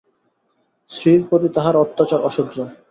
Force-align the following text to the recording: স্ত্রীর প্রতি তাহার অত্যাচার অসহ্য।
স্ত্রীর 0.91 1.21
প্রতি 1.29 1.47
তাহার 1.55 1.75
অত্যাচার 1.77 2.19
অসহ্য। 2.21 2.55